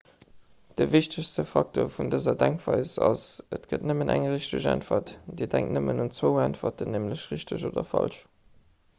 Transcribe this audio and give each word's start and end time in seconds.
de 0.77 0.85
wichtegste 0.93 1.43
facteur 1.49 1.89
vun 1.97 2.07
dëser 2.13 2.37
denkweis 2.43 2.93
ass 3.07 3.25
et 3.57 3.67
gëtt 3.73 3.85
nëmmen 3.89 4.11
eng 4.13 4.25
richteg 4.31 4.65
äntwert 4.71 5.11
dir 5.41 5.49
denkt 5.51 5.75
nëmmen 5.75 6.01
un 6.07 6.11
zwou 6.17 6.31
äntwerten 6.47 6.91
nämlech 6.95 7.27
richteg 7.35 7.67
oder 7.69 7.85
falsch 7.91 8.17